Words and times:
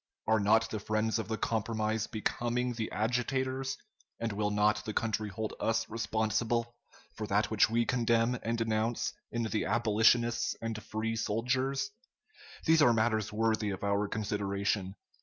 Are 0.25 0.39
not 0.39 0.67
the 0.71 0.79
friends 0.79 1.19
of 1.19 1.27
the 1.27 1.37
compromise 1.37 2.07
becoming 2.07 2.73
the 2.73 2.91
agitators, 2.91 3.77
and 4.19 4.31
will 4.33 4.49
not 4.49 4.83
the 4.83 4.95
country 4.95 5.29
hold 5.29 5.53
us 5.59 5.87
responsible 5.87 6.73
for 7.13 7.27
that 7.27 7.51
which 7.51 7.69
we 7.69 7.85
condemn 7.85 8.39
and 8.41 8.57
denounce 8.57 9.13
in 9.31 9.43
the 9.43 9.65
abolitionists 9.65 10.55
and 10.59 10.81
Free 10.81 11.15
soldiers? 11.15 11.91
These 12.65 12.81
are 12.81 12.93
matters 12.93 13.31
worthy 13.31 13.69
of 13.69 13.83
our 13.83 14.07
consideration. 14.07 14.95